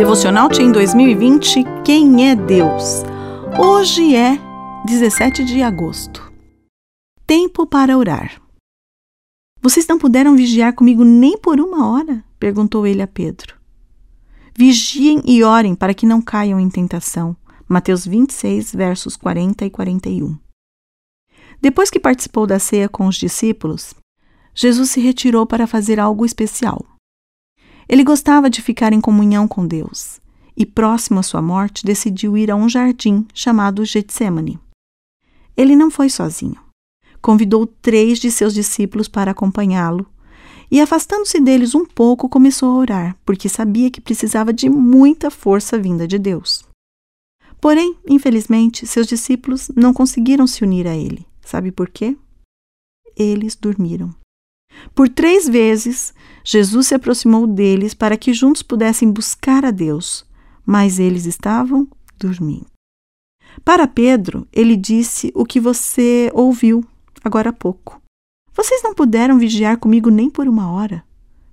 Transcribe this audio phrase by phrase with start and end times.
[0.00, 3.02] Devocional Team 2020 Quem é Deus?
[3.58, 4.38] Hoje é
[4.86, 6.32] 17 de agosto.
[7.26, 8.40] Tempo para orar.
[9.60, 12.24] Vocês não puderam vigiar comigo nem por uma hora?
[12.38, 13.56] perguntou ele a Pedro.
[14.56, 17.36] Vigiem e orem para que não caiam em tentação.
[17.68, 20.34] Mateus 26, versos 40 e 41.
[21.60, 23.92] Depois que participou da ceia com os discípulos,
[24.54, 26.89] Jesus se retirou para fazer algo especial.
[27.90, 30.20] Ele gostava de ficar em comunhão com Deus
[30.56, 34.60] e, próximo à sua morte, decidiu ir a um jardim chamado Getsemane.
[35.56, 36.60] Ele não foi sozinho.
[37.20, 40.06] Convidou três de seus discípulos para acompanhá-lo
[40.70, 45.76] e, afastando-se deles um pouco, começou a orar, porque sabia que precisava de muita força
[45.76, 46.64] vinda de Deus.
[47.60, 51.26] Porém, infelizmente, seus discípulos não conseguiram se unir a ele.
[51.44, 52.16] Sabe por quê?
[53.16, 54.14] Eles dormiram.
[54.94, 56.12] Por três vezes,
[56.44, 60.26] Jesus se aproximou deles para que juntos pudessem buscar a Deus,
[60.64, 62.66] mas eles estavam dormindo.
[63.64, 66.84] Para Pedro, ele disse o que você ouviu
[67.24, 68.00] agora há pouco.
[68.52, 71.04] Vocês não puderam vigiar comigo nem por uma hora.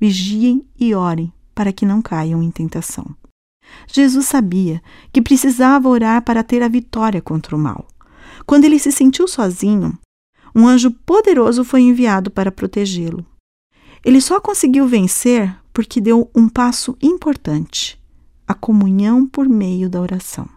[0.00, 3.14] Vigiem e orem para que não caiam em tentação.
[3.86, 7.86] Jesus sabia que precisava orar para ter a vitória contra o mal.
[8.44, 9.98] Quando ele se sentiu sozinho,
[10.54, 13.24] um anjo poderoso foi enviado para protegê-lo.
[14.04, 18.00] Ele só conseguiu vencer porque deu um passo importante:
[18.46, 20.48] a comunhão por meio da oração.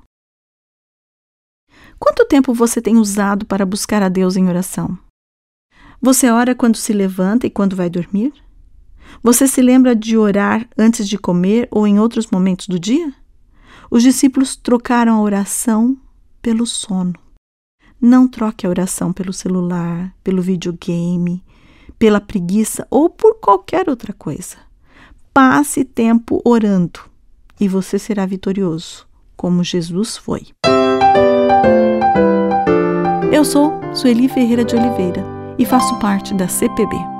[1.97, 4.97] Quanto tempo você tem usado para buscar a Deus em oração?
[6.01, 8.33] Você ora quando se levanta e quando vai dormir?
[9.23, 13.13] Você se lembra de orar antes de comer ou em outros momentos do dia?
[13.89, 15.97] Os discípulos trocaram a oração
[16.41, 17.24] pelo sono.
[18.05, 21.43] Não troque a oração pelo celular, pelo videogame,
[21.97, 24.57] pela preguiça ou por qualquer outra coisa.
[25.33, 26.99] Passe tempo orando
[27.59, 30.45] e você será vitorioso, como Jesus foi.
[33.33, 35.25] Eu sou Sueli Ferreira de Oliveira
[35.57, 37.14] e faço parte da CPB.